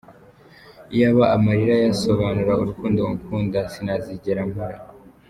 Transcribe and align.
Iyaba 0.93 1.23
amarira 1.35 1.75
yasobanura 1.85 2.51
urukundo 2.61 2.99
ngukunda 3.09 3.59
sinazigera 3.73 4.41
mpora. 4.51 4.77